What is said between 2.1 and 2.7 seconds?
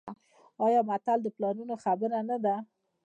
نه ده؟